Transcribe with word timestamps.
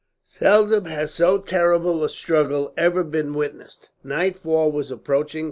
Seldom 0.23 0.85
has 0.85 1.13
so 1.13 1.37
terrible 1.37 2.03
a 2.03 2.09
struggle 2.09 2.73
ever 2.75 3.03
been 3.03 3.33
witnessed. 3.33 3.91
Nightfall 4.03 4.71
was 4.71 4.89
approaching. 4.89 5.39